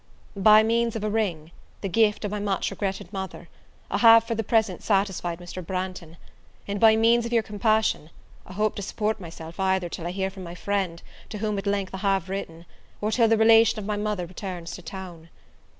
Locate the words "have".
3.99-4.23, 11.99-12.29